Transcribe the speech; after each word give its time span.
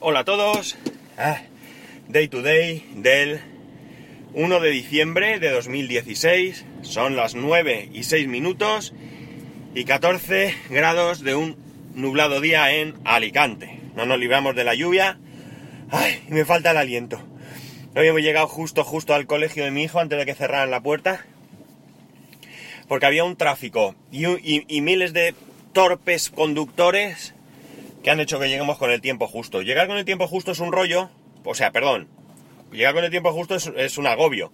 Hola 0.00 0.20
a 0.20 0.24
todos. 0.24 0.76
Ah, 1.16 1.40
day 2.06 2.28
to 2.28 2.40
day 2.40 2.88
del 2.94 3.40
1 4.32 4.60
de 4.60 4.70
diciembre 4.70 5.40
de 5.40 5.50
2016. 5.50 6.64
Son 6.82 7.16
las 7.16 7.34
9 7.34 7.88
y 7.92 8.04
6 8.04 8.28
minutos 8.28 8.94
y 9.74 9.84
14 9.84 10.54
grados 10.70 11.24
de 11.24 11.34
un 11.34 11.56
nublado 11.96 12.40
día 12.40 12.72
en 12.72 12.94
Alicante. 13.04 13.80
No 13.96 14.06
nos 14.06 14.20
libramos 14.20 14.54
de 14.54 14.62
la 14.62 14.76
lluvia. 14.76 15.18
Ay, 15.90 16.22
me 16.28 16.44
falta 16.44 16.70
el 16.70 16.76
aliento. 16.76 17.20
Hoy 17.96 18.06
hemos 18.06 18.22
llegado 18.22 18.46
justo, 18.46 18.84
justo 18.84 19.14
al 19.14 19.26
colegio 19.26 19.64
de 19.64 19.72
mi 19.72 19.82
hijo 19.82 19.98
antes 19.98 20.16
de 20.16 20.26
que 20.26 20.36
cerraran 20.36 20.70
la 20.70 20.80
puerta. 20.80 21.26
Porque 22.86 23.06
había 23.06 23.24
un 23.24 23.34
tráfico 23.34 23.96
y, 24.12 24.80
miles 24.80 25.12
de 25.12 25.34
torpes 25.72 26.30
conductores 26.30 27.34
han 28.10 28.20
hecho 28.20 28.38
que 28.38 28.48
lleguemos 28.48 28.78
con 28.78 28.90
el 28.90 29.00
tiempo 29.00 29.26
justo. 29.26 29.62
Llegar 29.62 29.86
con 29.86 29.98
el 29.98 30.04
tiempo 30.04 30.26
justo 30.26 30.52
es 30.52 30.60
un 30.60 30.72
rollo, 30.72 31.10
o 31.44 31.54
sea, 31.54 31.72
perdón, 31.72 32.08
llegar 32.72 32.94
con 32.94 33.04
el 33.04 33.10
tiempo 33.10 33.32
justo 33.32 33.56
es, 33.56 33.98
un 33.98 34.06
agobio. 34.06 34.52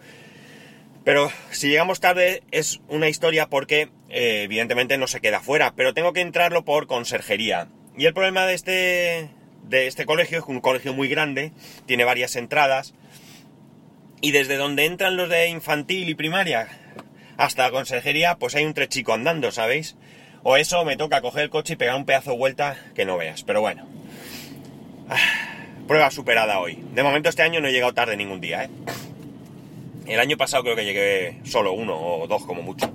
Pero 1.05 1.31
si 1.51 1.69
llegamos 1.69 2.01
tarde 2.01 2.43
es 2.51 2.81
una 2.89 3.09
historia 3.09 3.49
porque 3.49 3.91
eh, 4.09 4.43
evidentemente 4.45 4.97
no 4.97 5.07
se 5.07 5.21
queda 5.21 5.41
fuera, 5.41 5.75
pero 5.77 5.93
tengo 5.93 6.13
que 6.13 6.23
entrarlo 6.23 6.65
por 6.65 6.87
conserjería. 6.87 7.69
Y 7.97 8.07
el 8.07 8.15
problema 8.15 8.47
de 8.47 8.55
este, 8.55 9.29
de 9.65 9.87
este 9.87 10.07
colegio 10.07 10.39
es 10.39 10.45
un 10.47 10.61
colegio 10.61 10.95
muy 10.95 11.09
grande, 11.09 11.53
tiene 11.87 12.05
varias 12.05 12.37
entradas, 12.37 12.95
y 14.21 14.31
desde 14.31 14.57
donde 14.57 14.87
entran 14.87 15.17
los 15.19 15.29
de 15.29 15.49
infantil 15.49 16.09
y 16.09 16.15
primaria 16.15 16.69
hasta 17.37 17.65
la 17.65 17.71
conserjería, 17.71 18.37
pues 18.37 18.55
hay 18.55 18.65
un 18.65 18.75
trechico 18.75 19.13
andando, 19.13 19.51
¿sabéis? 19.51 19.97
O 20.47 20.59
eso 20.59 20.85
me 20.85 20.99
toca 20.99 21.23
coger 21.23 21.45
el 21.45 21.51
coche 21.51 21.73
y 21.73 21.77
pegar 21.77 21.97
un 21.97 22.05
pedazo 22.05 22.33
de 22.33 22.37
vuelta 22.37 22.77
que 22.95 23.07
no 23.07 23.17
veas, 23.17 23.43
pero 23.43 23.63
bueno. 23.63 23.87
Ah, 25.09 25.17
prueba 25.89 26.11
superada 26.11 26.61
hoy. 26.61 26.85
De 26.93 27.03
momento 27.03 27.31
este 27.31 27.43
año 27.43 27.61
no 27.61 27.69
he 27.69 27.73
llegado 27.73 27.95
tarde 27.95 28.15
ningún 28.15 28.43
día, 28.43 28.65
¿eh? 28.65 28.71
El 30.07 30.21
año 30.21 30.37
pasado 30.37 30.63
creo 30.63 30.77
que 30.77 30.85
llegué 30.85 31.41
solo 31.45 31.73
uno 31.73 31.97
o 31.99 32.27
dos 32.27 32.45
como 32.45 32.61
mucho. 32.61 32.93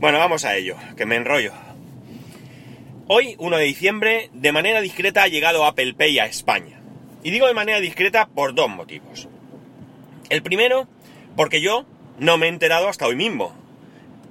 Bueno, 0.00 0.18
vamos 0.18 0.44
a 0.44 0.56
ello, 0.56 0.74
que 0.96 1.06
me 1.06 1.14
enrollo. 1.14 1.52
Hoy, 3.06 3.36
1 3.38 3.56
de 3.58 3.64
diciembre, 3.64 4.30
de 4.32 4.50
manera 4.50 4.80
discreta 4.80 5.22
ha 5.22 5.28
llegado 5.28 5.64
Apple 5.64 5.94
Pay 5.94 6.18
a 6.18 6.26
España. 6.26 6.80
Y 7.22 7.30
digo 7.30 7.46
de 7.46 7.54
manera 7.54 7.78
discreta 7.78 8.26
por 8.26 8.54
dos 8.54 8.68
motivos. 8.68 9.28
El 10.30 10.42
primero, 10.42 10.88
porque 11.36 11.60
yo 11.60 11.86
no 12.18 12.38
me 12.38 12.46
he 12.46 12.48
enterado 12.48 12.88
hasta 12.88 13.06
hoy 13.06 13.14
mismo. 13.14 13.61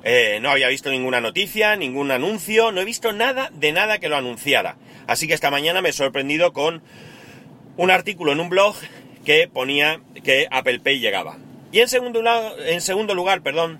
Eh, 0.03 0.39
no 0.41 0.49
había 0.49 0.67
visto 0.67 0.89
ninguna 0.89 1.21
noticia, 1.21 1.75
ningún 1.75 2.11
anuncio, 2.11 2.71
no 2.71 2.81
he 2.81 2.85
visto 2.85 3.13
nada 3.13 3.51
de 3.53 3.71
nada 3.71 3.99
que 3.99 4.09
lo 4.09 4.17
anunciara. 4.17 4.77
Así 5.07 5.27
que 5.27 5.33
esta 5.33 5.51
mañana 5.51 5.81
me 5.81 5.89
he 5.89 5.93
sorprendido 5.93 6.53
con 6.53 6.81
un 7.77 7.91
artículo 7.91 8.31
en 8.31 8.39
un 8.39 8.49
blog 8.49 8.75
que 9.25 9.47
ponía 9.47 10.01
que 10.23 10.47
Apple 10.49 10.79
Pay 10.79 10.99
llegaba. 10.99 11.37
Y 11.71 11.79
en 11.79 11.87
segundo, 11.87 12.21
en 12.65 12.81
segundo 12.81 13.13
lugar, 13.15 13.41
perdón, 13.41 13.79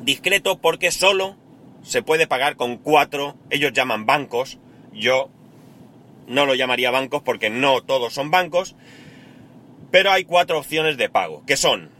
discreto 0.00 0.58
porque 0.58 0.90
solo 0.90 1.36
se 1.82 2.02
puede 2.02 2.26
pagar 2.26 2.56
con 2.56 2.76
cuatro, 2.76 3.36
ellos 3.48 3.72
llaman 3.72 4.06
bancos, 4.06 4.58
yo 4.92 5.30
no 6.26 6.46
lo 6.46 6.54
llamaría 6.54 6.90
bancos 6.90 7.22
porque 7.22 7.50
no 7.50 7.82
todos 7.82 8.12
son 8.12 8.30
bancos, 8.30 8.76
pero 9.90 10.12
hay 10.12 10.24
cuatro 10.24 10.58
opciones 10.58 10.96
de 10.96 11.08
pago, 11.08 11.44
que 11.46 11.56
son 11.56 11.90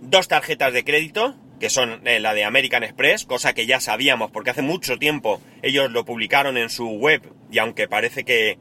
dos 0.00 0.28
tarjetas 0.28 0.72
de 0.72 0.84
crédito, 0.84 1.36
que 1.62 1.70
son 1.70 2.00
eh, 2.08 2.18
la 2.18 2.34
de 2.34 2.42
American 2.42 2.82
Express, 2.82 3.24
cosa 3.24 3.54
que 3.54 3.66
ya 3.66 3.78
sabíamos 3.78 4.32
porque 4.32 4.50
hace 4.50 4.62
mucho 4.62 4.98
tiempo 4.98 5.40
ellos 5.62 5.92
lo 5.92 6.04
publicaron 6.04 6.56
en 6.56 6.68
su 6.68 6.88
web 6.88 7.22
y 7.52 7.58
aunque 7.58 7.86
parece 7.86 8.24
que, 8.24 8.58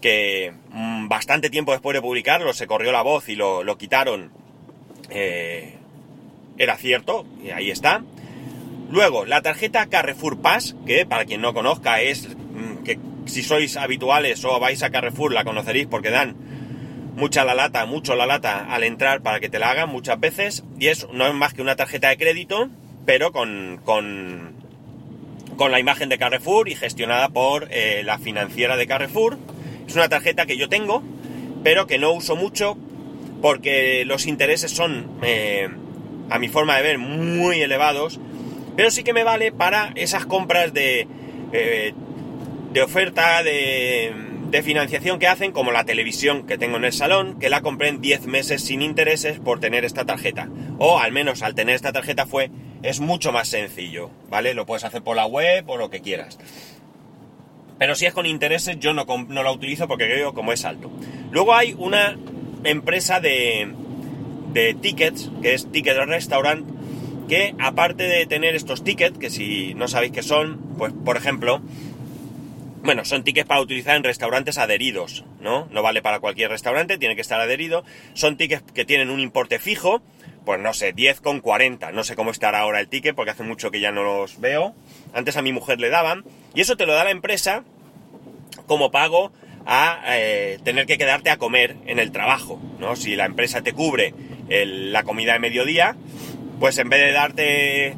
que 0.00 0.54
mm, 0.70 1.08
bastante 1.08 1.50
tiempo 1.50 1.72
después 1.72 1.94
de 1.94 2.00
publicarlo 2.00 2.54
se 2.54 2.66
corrió 2.66 2.92
la 2.92 3.02
voz 3.02 3.28
y 3.28 3.36
lo, 3.36 3.62
lo 3.62 3.76
quitaron, 3.76 4.32
eh, 5.10 5.74
era 6.56 6.78
cierto, 6.78 7.26
y 7.44 7.50
ahí 7.50 7.70
está. 7.70 8.04
Luego, 8.90 9.26
la 9.26 9.42
tarjeta 9.42 9.90
Carrefour 9.90 10.40
Pass, 10.40 10.74
que 10.86 11.04
para 11.04 11.26
quien 11.26 11.42
no 11.42 11.52
conozca 11.52 12.00
es 12.00 12.26
mm, 12.26 12.84
que 12.84 12.98
si 13.26 13.42
sois 13.42 13.76
habituales 13.76 14.42
o 14.46 14.58
vais 14.58 14.82
a 14.82 14.88
Carrefour 14.88 15.34
la 15.34 15.44
conoceréis 15.44 15.88
porque 15.88 16.08
dan 16.08 16.36
mucha 17.20 17.44
la 17.44 17.54
lata, 17.54 17.84
mucho 17.84 18.16
la 18.16 18.26
lata 18.26 18.66
al 18.72 18.82
entrar 18.82 19.20
para 19.20 19.40
que 19.40 19.50
te 19.50 19.58
la 19.58 19.70
hagan 19.70 19.90
muchas 19.90 20.18
veces. 20.18 20.64
Y 20.78 20.88
es, 20.88 21.06
no 21.12 21.26
es 21.26 21.34
más 21.34 21.52
que 21.52 21.60
una 21.60 21.76
tarjeta 21.76 22.08
de 22.08 22.16
crédito, 22.16 22.70
pero 23.04 23.30
con, 23.30 23.78
con, 23.84 24.54
con 25.56 25.70
la 25.70 25.78
imagen 25.78 26.08
de 26.08 26.16
Carrefour 26.16 26.68
y 26.68 26.74
gestionada 26.74 27.28
por 27.28 27.68
eh, 27.70 28.02
la 28.04 28.18
financiera 28.18 28.76
de 28.76 28.86
Carrefour. 28.86 29.36
Es 29.86 29.94
una 29.94 30.08
tarjeta 30.08 30.46
que 30.46 30.56
yo 30.56 30.70
tengo, 30.70 31.02
pero 31.62 31.86
que 31.86 31.98
no 31.98 32.10
uso 32.12 32.36
mucho 32.36 32.78
porque 33.42 34.04
los 34.06 34.26
intereses 34.26 34.70
son, 34.70 35.18
eh, 35.22 35.68
a 36.30 36.38
mi 36.38 36.48
forma 36.48 36.76
de 36.76 36.82
ver, 36.82 36.98
muy 36.98 37.60
elevados. 37.60 38.18
Pero 38.76 38.90
sí 38.90 39.04
que 39.04 39.12
me 39.12 39.24
vale 39.24 39.52
para 39.52 39.92
esas 39.94 40.24
compras 40.24 40.72
de, 40.72 41.06
eh, 41.52 41.92
de 42.72 42.82
oferta, 42.82 43.42
de, 43.42 44.29
de 44.50 44.62
financiación 44.62 45.18
que 45.18 45.28
hacen, 45.28 45.52
como 45.52 45.70
la 45.70 45.84
televisión 45.84 46.46
que 46.46 46.58
tengo 46.58 46.76
en 46.76 46.84
el 46.84 46.92
salón, 46.92 47.38
que 47.38 47.48
la 47.48 47.60
compré 47.60 47.88
en 47.88 48.00
10 48.00 48.26
meses 48.26 48.62
sin 48.62 48.82
intereses 48.82 49.38
por 49.38 49.60
tener 49.60 49.84
esta 49.84 50.04
tarjeta. 50.04 50.48
O 50.78 50.98
al 50.98 51.12
menos 51.12 51.42
al 51.42 51.54
tener 51.54 51.76
esta 51.76 51.92
tarjeta 51.92 52.26
fue, 52.26 52.50
es 52.82 53.00
mucho 53.00 53.30
más 53.30 53.48
sencillo, 53.48 54.10
¿vale? 54.28 54.54
Lo 54.54 54.66
puedes 54.66 54.84
hacer 54.84 55.02
por 55.02 55.16
la 55.16 55.26
web 55.26 55.68
o 55.68 55.76
lo 55.76 55.90
que 55.90 56.00
quieras. 56.00 56.38
Pero 57.78 57.94
si 57.94 58.06
es 58.06 58.12
con 58.12 58.26
intereses, 58.26 58.78
yo 58.78 58.92
no, 58.92 59.06
no 59.28 59.42
la 59.42 59.52
utilizo 59.52 59.86
porque 59.86 60.06
creo 60.06 60.34
como 60.34 60.52
es 60.52 60.64
alto. 60.64 60.90
Luego 61.30 61.54
hay 61.54 61.74
una 61.78 62.18
empresa 62.64 63.20
de, 63.20 63.72
de 64.52 64.74
tickets, 64.74 65.30
que 65.42 65.54
es 65.54 65.70
Ticket 65.70 65.96
Restaurant, 65.96 66.68
que 67.28 67.54
aparte 67.60 68.02
de 68.02 68.26
tener 68.26 68.56
estos 68.56 68.82
tickets, 68.82 69.16
que 69.16 69.30
si 69.30 69.74
no 69.74 69.86
sabéis 69.86 70.12
qué 70.12 70.22
son, 70.22 70.58
pues 70.76 70.92
por 70.92 71.16
ejemplo, 71.16 71.62
bueno, 72.82 73.04
son 73.04 73.24
tickets 73.24 73.46
para 73.46 73.60
utilizar 73.60 73.96
en 73.96 74.04
restaurantes 74.04 74.58
adheridos, 74.58 75.24
¿no? 75.40 75.68
No 75.70 75.82
vale 75.82 76.02
para 76.02 76.20
cualquier 76.20 76.50
restaurante, 76.50 76.98
tiene 76.98 77.14
que 77.14 77.20
estar 77.20 77.40
adherido. 77.40 77.84
Son 78.14 78.36
tickets 78.36 78.72
que 78.72 78.84
tienen 78.84 79.10
un 79.10 79.20
importe 79.20 79.58
fijo, 79.58 80.02
pues 80.44 80.60
no 80.60 80.72
sé, 80.72 80.92
10 80.92 81.20
con 81.20 81.40
40. 81.40 81.92
No 81.92 82.04
sé 82.04 82.16
cómo 82.16 82.30
estará 82.30 82.60
ahora 82.60 82.80
el 82.80 82.88
ticket 82.88 83.14
porque 83.14 83.32
hace 83.32 83.42
mucho 83.42 83.70
que 83.70 83.80
ya 83.80 83.92
no 83.92 84.02
los 84.02 84.40
veo. 84.40 84.74
Antes 85.12 85.36
a 85.36 85.42
mi 85.42 85.52
mujer 85.52 85.80
le 85.80 85.90
daban. 85.90 86.24
Y 86.54 86.62
eso 86.62 86.76
te 86.76 86.86
lo 86.86 86.94
da 86.94 87.04
la 87.04 87.10
empresa 87.10 87.64
como 88.66 88.90
pago 88.90 89.32
a 89.66 90.00
eh, 90.16 90.58
tener 90.64 90.86
que 90.86 90.96
quedarte 90.96 91.30
a 91.30 91.36
comer 91.36 91.76
en 91.86 91.98
el 91.98 92.12
trabajo, 92.12 92.60
¿no? 92.78 92.96
Si 92.96 93.14
la 93.14 93.26
empresa 93.26 93.62
te 93.62 93.72
cubre 93.72 94.14
la 94.48 95.04
comida 95.04 95.34
de 95.34 95.38
mediodía, 95.38 95.96
pues 96.58 96.78
en 96.78 96.88
vez 96.88 97.00
de 97.00 97.12
darte 97.12 97.96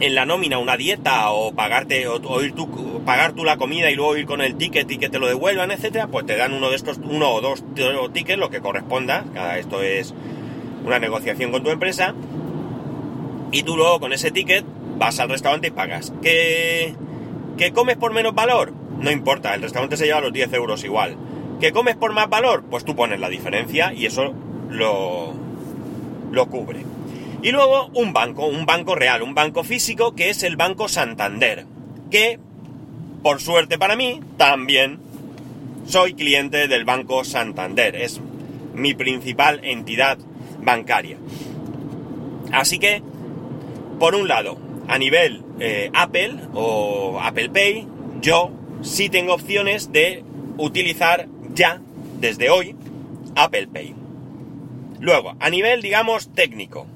en 0.00 0.14
la 0.14 0.26
nómina 0.26 0.58
una 0.58 0.76
dieta 0.76 1.30
o 1.30 1.52
pagarte 1.52 2.06
o, 2.08 2.42
ir 2.42 2.54
tú, 2.54 3.02
pagar 3.04 3.32
tú 3.32 3.44
la 3.44 3.56
comida 3.56 3.90
y 3.90 3.94
luego 3.94 4.16
ir 4.16 4.26
con 4.26 4.40
el 4.40 4.56
ticket 4.56 4.90
y 4.90 4.98
que 4.98 5.08
te 5.08 5.18
lo 5.18 5.26
devuelvan, 5.26 5.70
etcétera, 5.70 6.08
pues 6.08 6.26
te 6.26 6.36
dan 6.36 6.52
uno 6.52 6.70
de 6.70 6.76
estos, 6.76 6.98
uno 6.98 7.30
o 7.30 7.40
dos 7.40 7.64
tickets, 8.12 8.38
lo 8.38 8.50
que 8.50 8.60
corresponda. 8.60 9.24
Esto 9.58 9.82
es 9.82 10.14
una 10.84 10.98
negociación 10.98 11.52
con 11.52 11.62
tu 11.62 11.70
empresa. 11.70 12.14
Y 13.52 13.62
tú 13.62 13.76
luego 13.76 14.00
con 14.00 14.12
ese 14.12 14.30
ticket 14.30 14.64
vas 14.98 15.20
al 15.20 15.28
restaurante 15.28 15.68
y 15.68 15.70
pagas. 15.70 16.12
¿Que, 16.22 16.94
que 17.56 17.72
comes 17.72 17.96
por 17.96 18.12
menos 18.12 18.34
valor? 18.34 18.72
No 18.98 19.10
importa, 19.10 19.54
el 19.54 19.62
restaurante 19.62 19.96
se 19.96 20.06
lleva 20.06 20.20
los 20.20 20.32
10 20.32 20.52
euros 20.54 20.82
igual. 20.84 21.16
¿Que 21.60 21.72
comes 21.72 21.94
por 21.94 22.12
más 22.12 22.28
valor? 22.28 22.64
Pues 22.68 22.84
tú 22.84 22.96
pones 22.96 23.20
la 23.20 23.28
diferencia 23.28 23.92
y 23.92 24.06
eso 24.06 24.34
lo, 24.70 25.34
lo 26.32 26.46
cubre. 26.46 26.84
Y 27.44 27.52
luego 27.52 27.90
un 27.92 28.14
banco, 28.14 28.46
un 28.46 28.64
banco 28.64 28.94
real, 28.94 29.20
un 29.20 29.34
banco 29.34 29.64
físico 29.64 30.14
que 30.14 30.30
es 30.30 30.42
el 30.42 30.56
Banco 30.56 30.88
Santander, 30.88 31.66
que, 32.10 32.38
por 33.22 33.38
suerte 33.38 33.76
para 33.76 33.96
mí, 33.96 34.20
también 34.38 34.98
soy 35.86 36.14
cliente 36.14 36.68
del 36.68 36.86
Banco 36.86 37.22
Santander. 37.22 37.96
Es 37.96 38.18
mi 38.72 38.94
principal 38.94 39.60
entidad 39.62 40.16
bancaria. 40.62 41.18
Así 42.50 42.78
que, 42.78 43.02
por 43.98 44.14
un 44.14 44.26
lado, 44.26 44.56
a 44.88 44.96
nivel 44.96 45.42
eh, 45.60 45.90
Apple 45.92 46.36
o 46.54 47.20
Apple 47.20 47.50
Pay, 47.50 47.86
yo 48.22 48.52
sí 48.80 49.10
tengo 49.10 49.34
opciones 49.34 49.92
de 49.92 50.24
utilizar 50.56 51.28
ya, 51.52 51.82
desde 52.20 52.48
hoy, 52.48 52.74
Apple 53.36 53.66
Pay. 53.66 53.94
Luego, 54.98 55.36
a 55.40 55.50
nivel, 55.50 55.82
digamos, 55.82 56.32
técnico. 56.32 56.86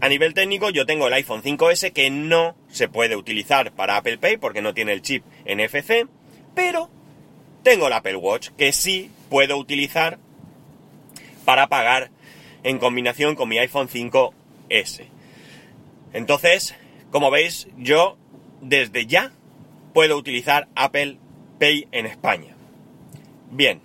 A 0.00 0.08
nivel 0.08 0.34
técnico, 0.34 0.70
yo 0.70 0.86
tengo 0.86 1.06
el 1.06 1.14
iPhone 1.14 1.42
5S 1.42 1.92
que 1.92 2.10
no 2.10 2.56
se 2.68 2.88
puede 2.88 3.16
utilizar 3.16 3.72
para 3.72 3.96
Apple 3.96 4.18
Pay 4.18 4.36
porque 4.36 4.62
no 4.62 4.74
tiene 4.74 4.92
el 4.92 5.02
chip 5.02 5.24
NFC, 5.46 6.06
pero 6.54 6.90
tengo 7.62 7.86
el 7.86 7.92
Apple 7.92 8.16
Watch 8.16 8.50
que 8.50 8.72
sí 8.72 9.10
puedo 9.30 9.56
utilizar 9.56 10.18
para 11.44 11.68
pagar 11.68 12.10
en 12.62 12.78
combinación 12.78 13.34
con 13.34 13.48
mi 13.48 13.58
iPhone 13.58 13.88
5S. 13.88 15.06
Entonces, 16.12 16.74
como 17.10 17.30
veis, 17.30 17.68
yo 17.78 18.18
desde 18.60 19.06
ya 19.06 19.32
puedo 19.94 20.16
utilizar 20.16 20.68
Apple 20.74 21.18
Pay 21.58 21.88
en 21.92 22.06
España. 22.06 22.54
Bien, 23.50 23.80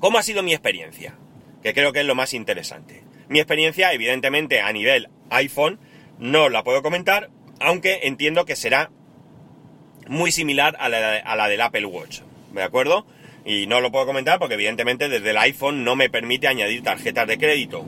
¿Cómo 0.00 0.16
ha 0.16 0.22
sido 0.22 0.42
mi 0.42 0.52
experiencia? 0.52 1.14
Que 1.62 1.74
creo 1.74 1.92
que 1.92 2.00
es 2.00 2.06
lo 2.06 2.14
más 2.14 2.32
interesante. 2.32 2.99
Mi 3.30 3.38
experiencia, 3.38 3.92
evidentemente, 3.92 4.60
a 4.60 4.72
nivel 4.72 5.08
iPhone, 5.30 5.78
no 6.18 6.48
la 6.48 6.64
puedo 6.64 6.82
comentar, 6.82 7.30
aunque 7.60 8.00
entiendo 8.02 8.44
que 8.44 8.56
será 8.56 8.90
muy 10.08 10.32
similar 10.32 10.76
a 10.80 10.88
la, 10.88 11.18
a 11.18 11.36
la 11.36 11.48
del 11.48 11.60
Apple 11.60 11.86
Watch. 11.86 12.22
¿De 12.52 12.64
acuerdo? 12.64 13.06
Y 13.44 13.68
no 13.68 13.80
lo 13.80 13.92
puedo 13.92 14.04
comentar 14.04 14.40
porque 14.40 14.54
evidentemente 14.54 15.08
desde 15.08 15.30
el 15.30 15.38
iPhone 15.38 15.84
no 15.84 15.94
me 15.94 16.10
permite 16.10 16.48
añadir 16.48 16.82
tarjetas 16.82 17.28
de 17.28 17.38
crédito. 17.38 17.84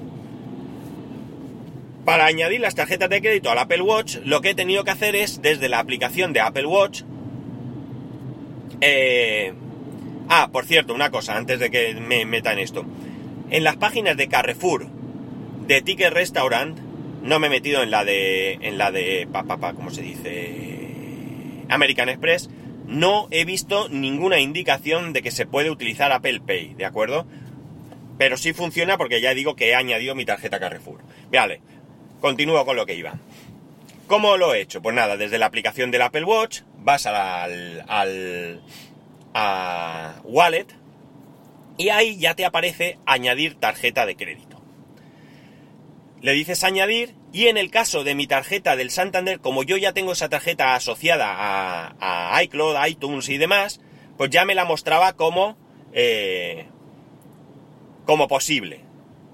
Para 2.04 2.26
añadir 2.26 2.60
las 2.60 2.76
tarjetas 2.76 3.10
de 3.10 3.20
crédito 3.20 3.50
al 3.50 3.58
Apple 3.58 3.82
Watch, 3.82 4.18
lo 4.24 4.42
que 4.42 4.50
he 4.50 4.54
tenido 4.54 4.84
que 4.84 4.92
hacer 4.92 5.16
es, 5.16 5.42
desde 5.42 5.68
la 5.68 5.80
aplicación 5.80 6.32
de 6.32 6.40
Apple 6.40 6.66
Watch... 6.66 7.02
Eh, 8.80 9.52
ah, 10.28 10.50
por 10.52 10.66
cierto, 10.66 10.94
una 10.94 11.10
cosa, 11.10 11.36
antes 11.36 11.58
de 11.58 11.68
que 11.68 11.94
me 11.94 12.24
meta 12.26 12.52
en 12.52 12.60
esto. 12.60 12.86
En 13.50 13.64
las 13.64 13.76
páginas 13.76 14.16
de 14.16 14.28
Carrefour, 14.28 15.01
de 15.66 15.82
Ticket 15.82 16.12
Restaurant, 16.12 16.78
no 17.22 17.38
me 17.38 17.46
he 17.46 17.50
metido 17.50 17.82
en 17.82 17.90
la 17.90 18.04
de... 18.04 18.54
en 18.60 18.78
la 18.78 18.90
de... 18.90 19.28
Pa, 19.30 19.44
pa, 19.44 19.74
¿cómo 19.74 19.90
se 19.90 20.02
dice? 20.02 21.64
American 21.68 22.08
Express, 22.08 22.50
no 22.86 23.28
he 23.30 23.44
visto 23.44 23.88
ninguna 23.88 24.40
indicación 24.40 25.12
de 25.12 25.22
que 25.22 25.30
se 25.30 25.46
puede 25.46 25.70
utilizar 25.70 26.12
Apple 26.12 26.40
Pay, 26.40 26.74
¿de 26.74 26.84
acuerdo? 26.84 27.26
Pero 28.18 28.36
sí 28.36 28.52
funciona 28.52 28.98
porque 28.98 29.20
ya 29.20 29.34
digo 29.34 29.56
que 29.56 29.70
he 29.70 29.74
añadido 29.74 30.14
mi 30.14 30.24
tarjeta 30.24 30.60
Carrefour. 30.60 31.00
Vale, 31.32 31.60
Continúo 32.22 32.64
con 32.64 32.76
lo 32.76 32.86
que 32.86 32.94
iba. 32.94 33.14
¿Cómo 34.06 34.36
lo 34.36 34.54
he 34.54 34.60
hecho? 34.60 34.80
Pues 34.80 34.94
nada, 34.94 35.16
desde 35.16 35.38
la 35.38 35.46
aplicación 35.46 35.90
del 35.90 36.02
Apple 36.02 36.24
Watch 36.24 36.60
vas 36.78 37.04
al, 37.06 37.84
al 37.88 38.62
a 39.34 40.20
Wallet 40.22 40.66
y 41.78 41.88
ahí 41.88 42.18
ya 42.18 42.34
te 42.34 42.44
aparece 42.44 42.98
añadir 43.06 43.56
tarjeta 43.56 44.06
de 44.06 44.14
crédito. 44.14 44.51
Le 46.22 46.32
dices 46.32 46.62
añadir 46.62 47.16
y 47.32 47.48
en 47.48 47.56
el 47.56 47.70
caso 47.70 48.04
de 48.04 48.14
mi 48.14 48.28
tarjeta 48.28 48.76
del 48.76 48.90
Santander, 48.90 49.40
como 49.40 49.64
yo 49.64 49.76
ya 49.76 49.92
tengo 49.92 50.12
esa 50.12 50.28
tarjeta 50.28 50.76
asociada 50.76 51.34
a, 51.98 52.42
iCloud, 52.44 52.76
iTunes 52.86 53.28
y 53.28 53.38
demás, 53.38 53.80
pues 54.16 54.30
ya 54.30 54.44
me 54.44 54.54
la 54.54 54.64
mostraba 54.64 55.14
como, 55.14 55.56
eh, 55.92 56.66
como 58.06 58.28
posible. 58.28 58.84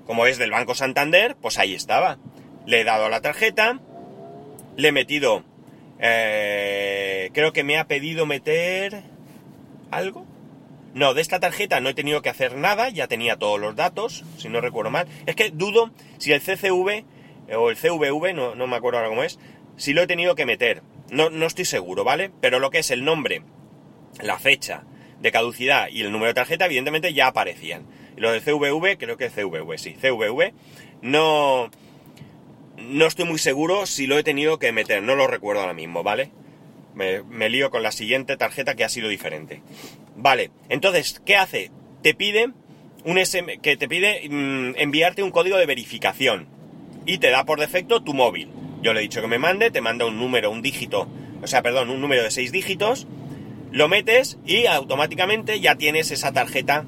Como 0.06 0.24
es 0.24 0.38
del 0.38 0.50
Banco 0.50 0.74
Santander, 0.74 1.36
pues 1.36 1.58
ahí 1.58 1.74
estaba. 1.74 2.16
Le 2.64 2.80
he 2.80 2.84
dado 2.84 3.10
la 3.10 3.20
tarjeta, 3.20 3.80
le 4.76 4.88
he 4.88 4.92
metido... 4.92 5.44
Eh, 6.00 7.30
creo 7.34 7.52
que 7.52 7.64
me 7.64 7.76
ha 7.76 7.86
pedido 7.86 8.24
meter... 8.24 9.02
¿Algo? 9.90 10.26
No, 10.94 11.14
de 11.14 11.20
esta 11.20 11.38
tarjeta 11.40 11.80
no 11.80 11.90
he 11.90 11.94
tenido 11.94 12.22
que 12.22 12.30
hacer 12.30 12.56
nada, 12.56 12.88
ya 12.88 13.08
tenía 13.08 13.36
todos 13.36 13.60
los 13.60 13.76
datos, 13.76 14.24
si 14.38 14.48
no 14.48 14.60
recuerdo 14.60 14.90
mal. 14.90 15.06
Es 15.26 15.36
que 15.36 15.50
dudo 15.50 15.90
si 16.18 16.32
el 16.32 16.40
CCV 16.40 17.04
eh, 17.48 17.56
o 17.56 17.70
el 17.70 17.76
CVV, 17.76 18.34
no, 18.34 18.66
me 18.66 18.76
acuerdo 18.76 18.98
ahora 18.98 19.10
cómo 19.10 19.22
es, 19.22 19.38
si 19.76 19.92
lo 19.92 20.02
he 20.02 20.06
tenido 20.06 20.34
que 20.34 20.46
meter. 20.46 20.82
No, 21.10 21.30
no 21.30 21.46
estoy 21.46 21.64
seguro, 21.64 22.04
¿vale? 22.04 22.30
Pero 22.40 22.58
lo 22.58 22.70
que 22.70 22.78
es 22.78 22.90
el 22.90 23.04
nombre, 23.04 23.42
la 24.20 24.38
fecha 24.38 24.84
de 25.20 25.32
caducidad 25.32 25.88
y 25.88 26.02
el 26.02 26.12
número 26.12 26.28
de 26.28 26.34
tarjeta, 26.34 26.66
evidentemente 26.66 27.12
ya 27.12 27.28
aparecían. 27.28 27.86
Y 28.16 28.20
lo 28.20 28.32
del 28.32 28.42
CVV, 28.42 28.98
creo 28.98 29.16
que 29.16 29.26
es 29.26 29.32
CVV, 29.32 29.78
sí, 29.78 29.94
CVV, 29.94 30.52
no 31.02 31.70
no 32.78 33.06
estoy 33.06 33.24
muy 33.24 33.38
seguro 33.38 33.86
si 33.86 34.06
lo 34.06 34.18
he 34.18 34.22
tenido 34.22 34.58
que 34.58 34.72
meter, 34.72 35.02
no 35.02 35.14
lo 35.16 35.26
recuerdo 35.26 35.62
ahora 35.62 35.74
mismo, 35.74 36.02
¿vale? 36.02 36.30
Me, 36.94 37.48
lío 37.48 37.70
con 37.70 37.82
la 37.82 37.92
siguiente 37.92 38.36
tarjeta 38.36 38.74
que 38.74 38.82
ha 38.82 38.88
sido 38.88 39.08
diferente. 39.08 39.62
Vale, 40.18 40.50
entonces, 40.68 41.22
¿qué 41.24 41.36
hace? 41.36 41.70
Te 42.02 42.12
pide 42.12 42.50
un 43.04 43.18
SM, 43.18 43.58
que 43.60 43.76
te 43.76 43.88
pide 43.88 44.28
mm, 44.28 44.74
enviarte 44.76 45.22
un 45.22 45.30
código 45.30 45.56
de 45.56 45.66
verificación 45.66 46.48
y 47.06 47.18
te 47.18 47.30
da 47.30 47.44
por 47.44 47.60
defecto 47.60 48.02
tu 48.02 48.14
móvil. 48.14 48.50
Yo 48.82 48.92
le 48.92 48.98
he 48.98 49.02
dicho 49.02 49.20
que 49.20 49.28
me 49.28 49.38
mande, 49.38 49.70
te 49.70 49.80
manda 49.80 50.06
un 50.06 50.18
número, 50.18 50.50
un 50.50 50.60
dígito, 50.60 51.08
o 51.40 51.46
sea, 51.46 51.62
perdón, 51.62 51.90
un 51.90 52.00
número 52.00 52.24
de 52.24 52.32
seis 52.32 52.50
dígitos, 52.50 53.06
lo 53.70 53.88
metes 53.88 54.38
y 54.44 54.66
automáticamente 54.66 55.60
ya 55.60 55.76
tienes 55.76 56.10
esa 56.10 56.32
tarjeta 56.32 56.84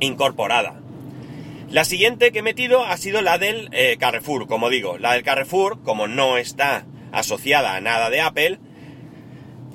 incorporada. 0.00 0.80
La 1.68 1.84
siguiente 1.84 2.32
que 2.32 2.38
he 2.38 2.42
metido 2.42 2.84
ha 2.84 2.96
sido 2.96 3.20
la 3.20 3.36
del 3.36 3.68
eh, 3.72 3.98
Carrefour, 4.00 4.46
como 4.46 4.70
digo. 4.70 4.96
La 4.96 5.12
del 5.12 5.22
Carrefour, 5.22 5.82
como 5.82 6.08
no 6.08 6.38
está 6.38 6.86
asociada 7.12 7.76
a 7.76 7.80
nada 7.82 8.08
de 8.08 8.22
Apple, 8.22 8.58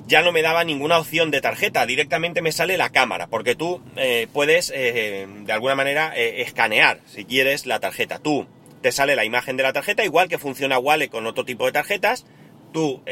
ya 0.06 0.22
no 0.22 0.32
me 0.32 0.42
daba 0.42 0.64
ninguna 0.64 0.98
opción 0.98 1.30
de 1.30 1.40
tarjeta, 1.40 1.84
directamente 1.86 2.42
me 2.42 2.52
sale 2.52 2.76
la 2.76 2.90
cámara, 2.90 3.26
porque 3.26 3.54
tú 3.54 3.82
eh, 3.96 4.28
puedes 4.32 4.72
eh, 4.74 5.26
de 5.28 5.52
alguna 5.52 5.74
manera 5.74 6.14
escanear, 6.16 7.00
si 7.06 7.24
quieres, 7.24 7.66
la 7.66 7.80
tarjeta. 7.80 8.18
Tú 8.18 8.46
te 8.82 8.92
sale 8.92 9.16
la 9.16 9.24
imagen 9.24 9.56
de 9.56 9.64
la 9.64 9.72
tarjeta, 9.72 10.04
igual 10.04 10.28
que 10.28 10.38
funciona 10.38 10.78
Wallet 10.78 11.08
con 11.08 11.26
otro 11.26 11.44
tipo 11.44 11.66
de 11.66 11.72
tarjetas, 11.72 12.24
tú 12.72 13.02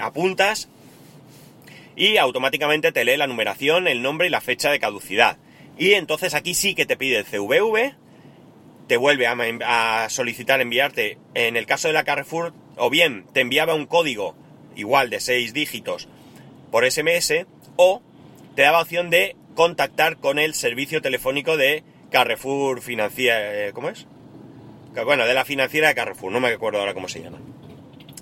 apuntas 0.00 0.68
y 1.96 2.16
automáticamente 2.16 2.92
te 2.92 3.04
lee 3.04 3.16
la 3.16 3.26
numeración, 3.26 3.88
el 3.88 4.02
nombre 4.02 4.26
y 4.26 4.30
la 4.30 4.40
fecha 4.40 4.70
de 4.70 4.80
caducidad. 4.80 5.38
Y 5.78 5.92
entonces 5.92 6.34
aquí 6.34 6.54
sí 6.54 6.74
que 6.74 6.86
te 6.86 6.96
pide 6.96 7.18
el 7.18 7.24
CVV, 7.24 7.94
te 8.86 8.96
vuelve 8.96 9.26
a, 9.26 10.08
solicitar 10.08 10.60
enviarte, 10.60 11.18
en 11.34 11.56
el 11.56 11.66
caso 11.66 11.88
de 11.88 11.94
la 11.94 12.04
Carrefour, 12.04 12.52
o 12.76 12.90
bien 12.90 13.26
te 13.32 13.40
enviaba 13.40 13.74
un 13.74 13.86
código 13.86 14.34
igual 14.76 15.10
de 15.10 15.20
6 15.20 15.52
dígitos 15.54 16.08
por 16.74 16.90
SMS, 16.90 17.46
o 17.76 18.02
te 18.56 18.62
daba 18.62 18.82
opción 18.82 19.08
de 19.08 19.36
contactar 19.54 20.16
con 20.16 20.40
el 20.40 20.54
servicio 20.54 21.00
telefónico 21.00 21.56
de 21.56 21.84
Carrefour 22.10 22.82
Financiera, 22.82 23.68
eh, 23.68 23.72
¿cómo 23.72 23.90
es? 23.90 24.08
Bueno, 25.04 25.24
de 25.24 25.34
la 25.34 25.44
financiera 25.44 25.86
de 25.86 25.94
Carrefour, 25.94 26.32
no 26.32 26.40
me 26.40 26.48
acuerdo 26.48 26.80
ahora 26.80 26.92
cómo 26.92 27.06
se 27.06 27.22
llama. 27.22 27.38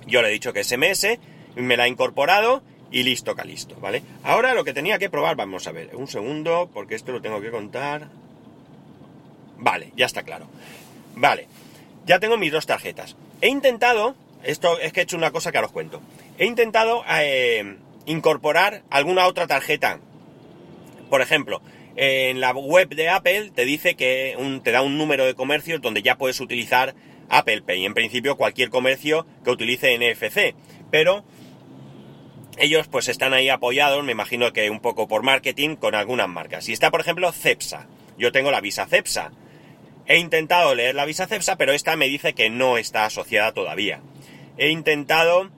Yo 0.05 0.21
le 0.21 0.27
he 0.27 0.31
dicho 0.31 0.53
que 0.53 0.63
SMS, 0.63 1.17
me 1.55 1.77
la 1.77 1.85
ha 1.85 1.87
incorporado 1.87 2.61
y 2.91 3.01
listo, 3.01 3.35
calisto, 3.35 3.75
¿vale? 3.81 4.03
Ahora 4.23 4.53
lo 4.53 4.63
que 4.63 4.73
tenía 4.75 4.99
que 4.99 5.09
probar, 5.09 5.35
vamos 5.35 5.65
a 5.65 5.71
ver, 5.71 5.95
un 5.95 6.07
segundo, 6.07 6.69
porque 6.71 6.93
esto 6.93 7.11
lo 7.11 7.23
tengo 7.23 7.41
que 7.41 7.49
contar. 7.49 8.09
Vale, 9.57 9.93
ya 9.95 10.05
está 10.05 10.21
claro. 10.21 10.45
Vale, 11.15 11.47
ya 12.05 12.19
tengo 12.19 12.37
mis 12.37 12.51
dos 12.51 12.67
tarjetas. 12.67 13.15
He 13.41 13.47
intentado, 13.47 14.13
esto 14.43 14.77
es 14.77 14.93
que 14.93 14.99
he 14.99 15.03
hecho 15.05 15.17
una 15.17 15.31
cosa 15.31 15.51
que 15.51 15.57
ahora 15.57 15.69
os 15.69 15.73
cuento. 15.73 16.01
He 16.37 16.45
intentado 16.45 17.03
eh, 17.09 17.77
incorporar 18.05 18.83
alguna 18.89 19.27
otra 19.27 19.47
tarjeta. 19.47 19.99
Por 21.09 21.21
ejemplo, 21.21 21.61
en 21.95 22.39
la 22.39 22.51
web 22.51 22.89
de 22.89 23.09
Apple 23.09 23.51
te 23.53 23.65
dice 23.65 23.95
que 23.95 24.35
te 24.63 24.71
da 24.71 24.81
un 24.81 24.97
número 24.97 25.25
de 25.25 25.35
comercios 25.35 25.81
donde 25.81 26.01
ya 26.01 26.17
puedes 26.17 26.39
utilizar 26.39 26.95
Apple 27.29 27.61
Pay. 27.61 27.85
En 27.85 27.93
principio 27.93 28.37
cualquier 28.37 28.69
comercio 28.69 29.25
que 29.43 29.51
utilice 29.51 29.97
NFC. 29.97 30.55
Pero 30.91 31.23
ellos 32.57 32.87
pues 32.87 33.07
están 33.07 33.33
ahí 33.33 33.49
apoyados, 33.49 34.03
me 34.03 34.11
imagino 34.11 34.53
que 34.53 34.69
un 34.69 34.79
poco 34.79 35.07
por 35.07 35.23
marketing, 35.23 35.75
con 35.75 35.95
algunas 35.95 36.29
marcas. 36.29 36.67
Y 36.69 36.73
está 36.73 36.91
por 36.91 37.01
ejemplo 37.01 37.31
Cepsa. 37.31 37.87
Yo 38.17 38.31
tengo 38.31 38.51
la 38.51 38.61
Visa 38.61 38.85
Cepsa. 38.85 39.31
He 40.05 40.17
intentado 40.17 40.75
leer 40.75 40.95
la 40.95 41.05
visa 41.05 41.27
CEPSA, 41.27 41.55
pero 41.55 41.71
esta 41.71 41.95
me 41.95 42.07
dice 42.07 42.33
que 42.33 42.49
no 42.49 42.77
está 42.77 43.05
asociada 43.05 43.53
todavía. 43.53 44.01
He 44.57 44.69
intentado... 44.69 45.49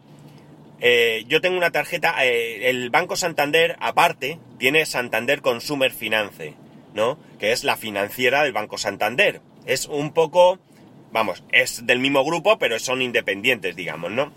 Eh, 0.81 1.23
yo 1.27 1.41
tengo 1.41 1.57
una 1.57 1.71
tarjeta, 1.71 2.25
eh, 2.25 2.69
el 2.69 2.89
Banco 2.89 3.15
Santander 3.15 3.77
aparte 3.79 4.39
tiene 4.57 4.85
Santander 4.85 5.41
Consumer 5.41 5.91
Finance, 5.91 6.53
¿no? 6.93 7.17
Que 7.39 7.51
es 7.51 7.63
la 7.63 7.77
financiera 7.77 8.43
del 8.43 8.53
Banco 8.53 8.77
Santander. 8.77 9.41
Es 9.65 9.87
un 9.87 10.13
poco, 10.13 10.59
vamos, 11.11 11.43
es 11.51 11.85
del 11.85 11.99
mismo 11.99 12.23
grupo, 12.25 12.57
pero 12.59 12.77
son 12.79 13.01
independientes, 13.01 13.75
digamos, 13.75 14.11
¿no? 14.11 14.31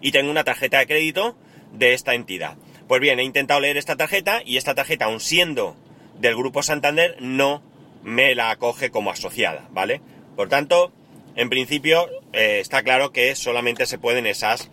Y 0.00 0.12
tengo 0.12 0.30
una 0.30 0.44
tarjeta 0.44 0.78
de 0.78 0.86
crédito 0.86 1.36
de 1.72 1.94
esta 1.94 2.14
entidad. 2.14 2.56
Pues 2.88 3.00
bien, 3.00 3.18
he 3.20 3.24
intentado 3.24 3.60
leer 3.60 3.76
esta 3.76 3.96
tarjeta 3.96 4.42
y 4.44 4.56
esta 4.56 4.74
tarjeta, 4.74 5.06
aun 5.06 5.20
siendo 5.20 5.76
del 6.18 6.36
Grupo 6.36 6.62
Santander, 6.62 7.16
no 7.20 7.62
me 8.02 8.34
la 8.34 8.50
acoge 8.50 8.90
como 8.90 9.10
asociada, 9.10 9.68
¿vale? 9.70 10.00
Por 10.36 10.48
tanto, 10.48 10.92
en 11.36 11.48
principio 11.50 12.08
eh, 12.32 12.58
está 12.60 12.82
claro 12.82 13.12
que 13.12 13.34
solamente 13.34 13.86
se 13.86 13.98
pueden 13.98 14.26
esas 14.26 14.70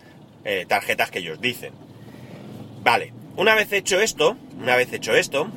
eh, 0.50 0.64
tarjetas 0.66 1.10
que 1.10 1.18
ellos 1.18 1.42
dicen. 1.42 1.74
Vale, 2.82 3.12
una 3.36 3.54
vez 3.54 3.70
hecho 3.70 4.00
esto, 4.00 4.38
una 4.58 4.76
vez 4.76 4.90
hecho 4.94 5.14
esto, 5.14 5.50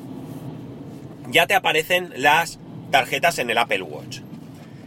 ya 1.30 1.46
te 1.46 1.54
aparecen 1.54 2.12
las 2.16 2.58
tarjetas 2.90 3.38
en 3.38 3.48
el 3.48 3.56
Apple 3.56 3.80
Watch. 3.82 4.18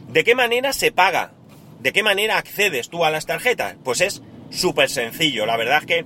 ¿De 0.08 0.24
qué 0.24 0.36
manera 0.36 0.74
se 0.74 0.92
paga? 0.92 1.32
¿De 1.80 1.92
qué 1.92 2.04
manera 2.04 2.38
accedes 2.38 2.90
tú 2.90 3.04
a 3.04 3.10
las 3.10 3.26
tarjetas? 3.26 3.78
Pues 3.84 4.00
es 4.02 4.22
súper 4.52 4.90
sencillo. 4.90 5.48
La 5.48 5.58
verdad 5.58 5.80
es 5.80 5.86
que 5.88 6.06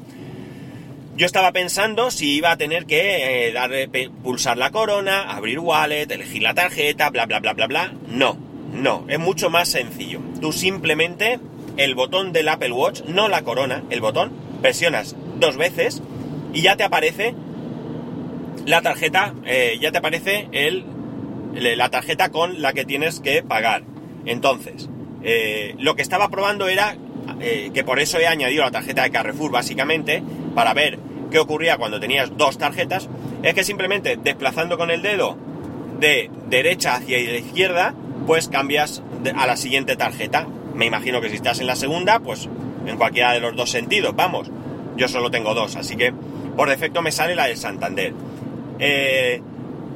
yo 1.17 1.25
estaba 1.25 1.51
pensando 1.51 2.09
si 2.09 2.35
iba 2.35 2.51
a 2.51 2.57
tener 2.57 2.85
que 2.85 3.49
eh, 3.49 4.09
pulsar 4.23 4.57
la 4.57 4.71
corona, 4.71 5.23
abrir 5.23 5.59
wallet, 5.59 6.09
elegir 6.09 6.41
la 6.41 6.53
tarjeta, 6.53 7.09
bla, 7.09 7.25
bla, 7.25 7.41
bla, 7.41 7.51
bla, 7.51 7.67
bla. 7.67 7.93
No, 8.07 8.37
no, 8.71 9.03
es 9.09 9.19
mucho 9.19 9.49
más 9.49 9.67
sencillo. 9.67 10.21
Tú 10.39 10.53
simplemente 10.53 11.37
el 11.79 11.95
botón 11.95 12.33
del 12.33 12.49
Apple 12.49 12.73
Watch, 12.73 13.03
no 13.05 13.29
la 13.29 13.43
corona, 13.43 13.83
el 13.89 14.01
botón, 14.01 14.33
presionas 14.61 15.15
dos 15.39 15.55
veces 15.55 16.03
y 16.53 16.61
ya 16.61 16.75
te 16.75 16.83
aparece 16.83 17.33
la 18.65 18.81
tarjeta, 18.81 19.33
eh, 19.45 19.77
ya 19.79 19.91
te 19.91 19.97
aparece 19.97 20.49
el 20.51 20.85
la 21.53 21.89
tarjeta 21.89 22.29
con 22.29 22.61
la 22.61 22.73
que 22.73 22.85
tienes 22.85 23.21
que 23.21 23.41
pagar. 23.41 23.83
Entonces, 24.25 24.89
eh, 25.23 25.73
lo 25.79 25.95
que 25.95 26.01
estaba 26.01 26.29
probando 26.29 26.67
era 26.67 26.95
eh, 27.39 27.71
que 27.73 27.83
por 27.83 27.99
eso 27.99 28.19
he 28.19 28.27
añadido 28.27 28.63
la 28.63 28.71
tarjeta 28.71 29.03
de 29.03 29.11
Carrefour 29.11 29.49
básicamente, 29.49 30.21
para 30.53 30.73
ver 30.73 30.99
qué 31.31 31.39
ocurría 31.39 31.77
cuando 31.77 31.99
tenías 31.99 32.37
dos 32.37 32.57
tarjetas, 32.57 33.09
es 33.41 33.53
que 33.53 33.63
simplemente 33.63 34.17
desplazando 34.21 34.77
con 34.77 34.91
el 34.91 35.01
dedo 35.01 35.37
de 35.99 36.29
derecha 36.49 36.95
hacia 36.95 37.17
la 37.19 37.37
izquierda, 37.37 37.95
pues 38.27 38.49
cambias 38.49 39.01
a 39.35 39.47
la 39.47 39.55
siguiente 39.55 39.95
tarjeta. 39.95 40.45
Me 40.79 40.85
imagino 40.85 41.19
que 41.19 41.27
si 41.27 41.35
estás 41.35 41.59
en 41.59 41.67
la 41.67 41.75
segunda, 41.75 42.19
pues 42.21 42.47
en 42.85 42.95
cualquiera 42.95 43.33
de 43.33 43.41
los 43.41 43.53
dos 43.53 43.69
sentidos, 43.69 44.15
vamos. 44.15 44.49
Yo 44.95 45.09
solo 45.09 45.29
tengo 45.29 45.53
dos, 45.53 45.75
así 45.75 45.97
que 45.97 46.13
por 46.55 46.69
defecto 46.69 47.01
me 47.01 47.11
sale 47.11 47.35
la 47.35 47.47
del 47.47 47.57
Santander. 47.57 48.13
Eh, 48.79 49.41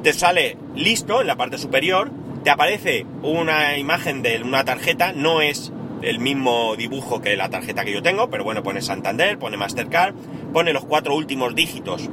te 0.02 0.12
sale 0.12 0.58
listo 0.74 1.22
en 1.22 1.26
la 1.26 1.36
parte 1.36 1.56
superior, 1.56 2.10
te 2.42 2.50
aparece 2.50 3.06
una 3.22 3.78
imagen 3.78 4.20
de 4.20 4.42
una 4.42 4.66
tarjeta, 4.66 5.14
no 5.14 5.40
es 5.40 5.72
el 6.02 6.18
mismo 6.18 6.76
dibujo 6.76 7.22
que 7.22 7.34
la 7.34 7.48
tarjeta 7.48 7.86
que 7.86 7.92
yo 7.94 8.02
tengo, 8.02 8.28
pero 8.28 8.44
bueno, 8.44 8.62
pone 8.62 8.82
Santander, 8.82 9.38
pone 9.38 9.56
Mastercard, 9.56 10.14
pone 10.52 10.74
los 10.74 10.84
cuatro 10.84 11.16
últimos 11.16 11.54
dígitos 11.54 12.10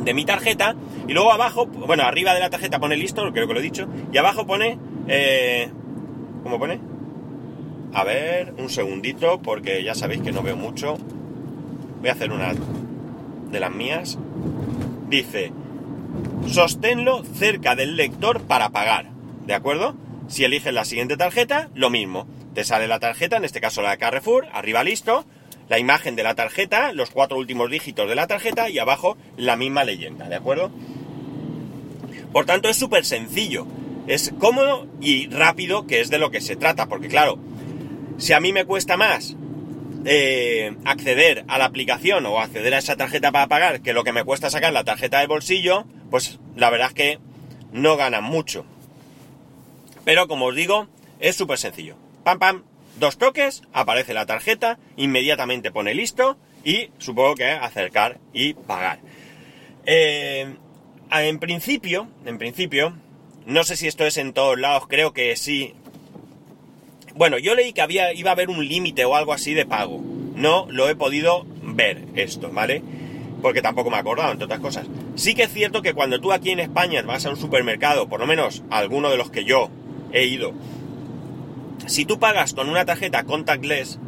de 0.00 0.14
mi 0.14 0.24
tarjeta 0.24 0.74
y 1.06 1.12
luego 1.12 1.30
abajo, 1.30 1.66
bueno, 1.66 2.02
arriba 2.02 2.34
de 2.34 2.40
la 2.40 2.50
tarjeta 2.50 2.80
pone 2.80 2.96
listo, 2.96 3.22
creo 3.32 3.46
que 3.46 3.54
lo 3.54 3.60
he 3.60 3.62
dicho, 3.62 3.86
y 4.12 4.18
abajo 4.18 4.48
pone, 4.48 4.80
eh, 5.06 5.70
¿cómo 6.42 6.58
pone? 6.58 6.93
A 7.94 8.02
ver, 8.02 8.54
un 8.58 8.68
segundito, 8.70 9.40
porque 9.40 9.84
ya 9.84 9.94
sabéis 9.94 10.22
que 10.22 10.32
no 10.32 10.42
veo 10.42 10.56
mucho. 10.56 10.96
Voy 12.00 12.08
a 12.08 12.12
hacer 12.12 12.32
una 12.32 12.52
de 13.50 13.60
las 13.60 13.72
mías. 13.72 14.18
Dice, 15.08 15.52
sosténlo 16.48 17.22
cerca 17.22 17.76
del 17.76 17.96
lector 17.96 18.42
para 18.42 18.70
pagar, 18.70 19.10
¿de 19.46 19.54
acuerdo? 19.54 19.94
Si 20.26 20.42
eliges 20.44 20.74
la 20.74 20.84
siguiente 20.84 21.16
tarjeta, 21.16 21.70
lo 21.74 21.88
mismo. 21.88 22.26
Te 22.52 22.64
sale 22.64 22.88
la 22.88 22.98
tarjeta, 22.98 23.36
en 23.36 23.44
este 23.44 23.60
caso 23.60 23.80
la 23.80 23.92
de 23.92 23.98
Carrefour, 23.98 24.48
arriba 24.52 24.82
listo, 24.82 25.24
la 25.68 25.78
imagen 25.78 26.16
de 26.16 26.24
la 26.24 26.34
tarjeta, 26.34 26.92
los 26.92 27.10
cuatro 27.10 27.38
últimos 27.38 27.70
dígitos 27.70 28.08
de 28.08 28.14
la 28.16 28.26
tarjeta 28.26 28.68
y 28.70 28.78
abajo 28.78 29.16
la 29.36 29.56
misma 29.56 29.84
leyenda, 29.84 30.28
¿de 30.28 30.36
acuerdo? 30.36 30.72
Por 32.32 32.44
tanto, 32.44 32.68
es 32.68 32.76
súper 32.76 33.04
sencillo, 33.04 33.66
es 34.08 34.32
cómodo 34.38 34.88
y 35.00 35.28
rápido, 35.28 35.86
que 35.86 36.00
es 36.00 36.10
de 36.10 36.18
lo 36.18 36.30
que 36.30 36.40
se 36.40 36.56
trata, 36.56 36.86
porque 36.86 37.08
claro, 37.08 37.38
si 38.18 38.32
a 38.32 38.40
mí 38.40 38.52
me 38.52 38.64
cuesta 38.64 38.96
más 38.96 39.36
eh, 40.04 40.76
acceder 40.84 41.44
a 41.48 41.58
la 41.58 41.66
aplicación 41.66 42.26
o 42.26 42.40
acceder 42.40 42.74
a 42.74 42.78
esa 42.78 42.96
tarjeta 42.96 43.32
para 43.32 43.48
pagar 43.48 43.80
que 43.80 43.92
lo 43.92 44.04
que 44.04 44.12
me 44.12 44.24
cuesta 44.24 44.50
sacar 44.50 44.72
la 44.72 44.84
tarjeta 44.84 45.20
de 45.20 45.26
bolsillo, 45.26 45.84
pues 46.10 46.38
la 46.56 46.70
verdad 46.70 46.88
es 46.88 46.94
que 46.94 47.18
no 47.72 47.96
ganan 47.96 48.24
mucho. 48.24 48.64
Pero 50.04 50.28
como 50.28 50.46
os 50.46 50.54
digo, 50.54 50.86
es 51.20 51.36
súper 51.36 51.58
sencillo 51.58 51.96
pam, 52.24 52.38
pam, 52.38 52.64
dos 52.98 53.18
toques, 53.18 53.62
aparece 53.72 54.14
la 54.14 54.26
tarjeta, 54.26 54.78
inmediatamente 54.96 55.70
pone 55.70 55.94
listo 55.94 56.36
y 56.64 56.90
supongo 56.98 57.36
que 57.36 57.50
acercar 57.50 58.18
y 58.32 58.54
pagar. 58.54 58.98
Eh, 59.86 60.56
en 61.12 61.38
principio, 61.38 62.08
en 62.24 62.38
principio, 62.38 62.94
no 63.46 63.62
sé 63.62 63.76
si 63.76 63.86
esto 63.86 64.06
es 64.06 64.16
en 64.16 64.32
todos 64.32 64.58
lados, 64.58 64.86
creo 64.88 65.12
que 65.12 65.36
sí. 65.36 65.74
Bueno, 67.16 67.38
yo 67.38 67.54
leí 67.54 67.72
que 67.72 67.80
había, 67.80 68.12
iba 68.12 68.30
a 68.30 68.32
haber 68.32 68.50
un 68.50 68.66
límite 68.66 69.04
o 69.04 69.14
algo 69.14 69.32
así 69.32 69.54
de 69.54 69.66
pago. 69.66 70.02
No 70.34 70.66
lo 70.68 70.88
he 70.88 70.96
podido 70.96 71.46
ver 71.62 72.06
esto, 72.16 72.50
¿vale? 72.52 72.82
Porque 73.40 73.62
tampoco 73.62 73.88
me 73.88 73.96
he 73.96 74.00
acordado, 74.00 74.32
entre 74.32 74.46
otras 74.46 74.58
cosas. 74.58 74.86
Sí 75.14 75.34
que 75.34 75.44
es 75.44 75.52
cierto 75.52 75.80
que 75.80 75.94
cuando 75.94 76.20
tú 76.20 76.32
aquí 76.32 76.50
en 76.50 76.58
España 76.58 77.02
vas 77.02 77.24
a 77.24 77.30
un 77.30 77.36
supermercado, 77.36 78.08
por 78.08 78.18
lo 78.18 78.26
menos 78.26 78.64
alguno 78.68 79.10
de 79.10 79.16
los 79.16 79.30
que 79.30 79.44
yo 79.44 79.70
he 80.12 80.24
ido, 80.24 80.54
si 81.86 82.04
tú 82.04 82.18
pagas 82.18 82.52
con 82.52 82.68
una 82.68 82.84
tarjeta 82.84 83.22
contactless, 83.22 84.00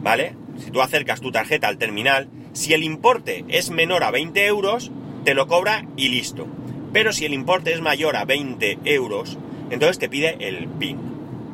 ¿vale? 0.00 0.36
Si 0.58 0.70
tú 0.70 0.80
acercas 0.80 1.20
tu 1.20 1.32
tarjeta 1.32 1.66
al 1.66 1.78
terminal, 1.78 2.28
si 2.52 2.72
el 2.72 2.84
importe 2.84 3.44
es 3.48 3.70
menor 3.70 4.04
a 4.04 4.12
20 4.12 4.46
euros, 4.46 4.92
te 5.24 5.34
lo 5.34 5.48
cobra 5.48 5.86
y 5.96 6.08
listo. 6.08 6.46
Pero 6.92 7.12
si 7.12 7.24
el 7.24 7.34
importe 7.34 7.72
es 7.72 7.80
mayor 7.80 8.14
a 8.14 8.26
20 8.26 8.78
euros, 8.84 9.38
entonces 9.70 9.98
te 9.98 10.08
pide 10.08 10.36
el 10.38 10.68
PIN, 10.68 10.98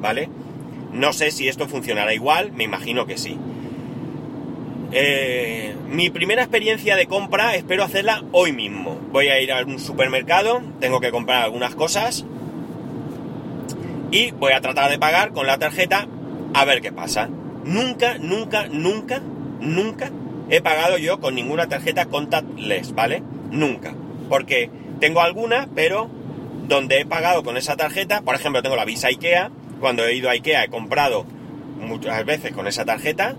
¿vale? 0.01 0.29
No 0.99 1.13
sé 1.13 1.31
si 1.31 1.47
esto 1.49 1.69
funcionará 1.69 2.13
igual, 2.13 2.51
me 2.53 2.65
imagino 2.65 3.07
que 3.07 3.17
sí. 3.17 3.39
Eh, 4.91 5.77
mi 5.89 6.11
primera 6.11 6.43
experiencia 6.43 6.97
de 6.97 7.07
compra 7.07 7.55
espero 7.55 7.85
hacerla 7.85 8.25
hoy 8.33 8.53
mismo. 8.53 8.99
Voy 9.13 9.29
a 9.29 9.41
ir 9.41 9.53
a 9.53 9.63
un 9.65 9.79
supermercado, 9.79 10.61
tengo 10.81 11.01
que 11.01 11.13
comprar 11.13 11.45
algunas 11.45 11.77
cosas, 11.77 12.25
y 14.11 14.33
voy 14.33 14.53
a 14.53 14.61
tratar 14.61 14.91
de 14.91 14.99
pagar 14.99 15.33
con 15.33 15.47
la 15.47 15.59
tarjeta 15.59 16.09
a 16.53 16.65
ver 16.65 16.81
qué 16.81 16.91
pasa. 16.91 17.29
Nunca, 17.65 18.19
nunca, 18.19 18.67
nunca, 18.67 19.21
nunca 19.61 20.11
he 20.51 20.61
pagado 20.61 20.99
yo 20.99 21.21
con 21.21 21.37
ninguna 21.37 21.69
tarjeta 21.69 22.07
contactless, 22.07 22.93
¿vale? 22.93 23.23
Nunca. 23.53 23.95
Porque 24.29 24.69
tengo 24.99 25.21
alguna, 25.21 25.69
pero 25.77 26.11
donde 26.67 27.01
he 27.01 27.07
pagado 27.07 27.45
con 27.45 27.57
esa 27.57 27.77
tarjeta, 27.77 28.23
por 28.23 28.35
ejemplo, 28.35 28.63
tengo 28.63 28.75
la 28.75 28.85
Visa 28.85 29.09
IKEA, 29.09 29.53
cuando 29.81 30.05
he 30.05 30.15
ido 30.15 30.29
a 30.29 30.33
IKEA 30.33 30.65
he 30.65 30.69
comprado 30.69 31.25
muchas 31.81 32.25
veces 32.25 32.53
con 32.53 32.67
esa 32.67 32.85
tarjeta, 32.85 33.37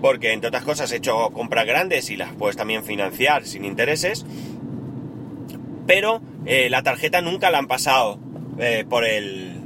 porque 0.00 0.32
entre 0.32 0.48
otras 0.48 0.64
cosas 0.64 0.90
he 0.92 0.96
hecho 0.96 1.30
compras 1.30 1.66
grandes 1.66 2.10
y 2.10 2.16
las 2.16 2.32
puedes 2.32 2.56
también 2.56 2.84
financiar 2.84 3.44
sin 3.44 3.64
intereses, 3.64 4.24
pero 5.86 6.20
eh, 6.46 6.68
la 6.70 6.82
tarjeta 6.82 7.20
nunca 7.20 7.50
la 7.50 7.58
han 7.58 7.66
pasado 7.66 8.18
eh, 8.58 8.84
por 8.88 9.04
el 9.04 9.60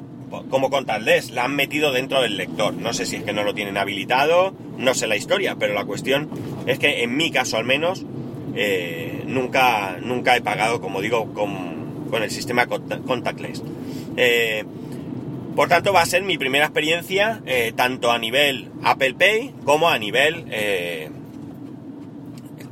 como 0.50 0.70
contactless, 0.70 1.30
la 1.30 1.44
han 1.44 1.54
metido 1.54 1.92
dentro 1.92 2.20
del 2.20 2.36
lector. 2.36 2.75
No 2.75 2.92
sé 2.92 3.06
si 3.06 3.16
es 3.16 3.22
que 3.22 3.32
no 3.32 3.44
lo 3.44 3.54
tienen 3.54 3.76
habilitado, 3.76 4.54
no 4.76 4.92
sé 4.92 5.06
la 5.06 5.16
historia, 5.16 5.56
pero 5.58 5.72
la 5.72 5.84
cuestión 5.84 6.28
es 6.66 6.78
que 6.78 7.02
en 7.02 7.16
mi 7.16 7.30
caso 7.30 7.56
al 7.56 7.64
menos 7.64 8.04
eh, 8.54 9.22
nunca, 9.26 9.98
nunca 10.02 10.36
he 10.36 10.40
pagado, 10.40 10.80
como 10.80 11.00
digo, 11.00 11.32
con, 11.32 11.86
el 12.22 12.30
sistema 12.30 12.66
contactless. 12.66 13.62
Por 15.56 15.68
tanto, 15.68 15.92
va 15.92 16.02
a 16.02 16.06
ser 16.06 16.22
mi 16.22 16.38
primera 16.38 16.66
experiencia 16.66 17.40
eh, 17.46 17.72
tanto 17.75 18.12
a 18.12 18.18
nivel 18.18 18.70
Apple 18.84 19.14
Pay 19.14 19.54
como 19.64 19.88
a 19.88 19.98
nivel 19.98 20.44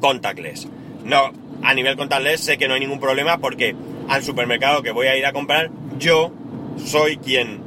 contactless. 0.01 0.69
No, 1.05 1.33
a 1.63 1.75
nivel 1.75 1.97
contactless 1.97 2.41
sé 2.41 2.59
que 2.59 2.69
no 2.69 2.75
hay 2.75 2.81
ningún 2.81 3.01
problema 3.01 3.39
porque 3.39 3.75
al 4.09 4.23
supermercado 4.23 4.83
que 4.83 4.91
voy 4.93 5.07
a 5.07 5.17
ir 5.17 5.27
a 5.27 5.33
comprar 5.33 5.71
yo 5.99 6.33
soy 6.77 7.17
quien 7.17 7.63